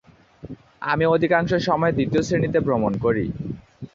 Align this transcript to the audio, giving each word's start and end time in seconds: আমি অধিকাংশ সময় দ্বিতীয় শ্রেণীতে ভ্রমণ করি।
আমি 0.83 1.03
অধিকাংশ 1.07 1.51
সময় 1.67 1.93
দ্বিতীয় 1.97 2.23
শ্রেণীতে 2.23 2.59
ভ্রমণ 2.59 2.93
করি। 3.05 3.25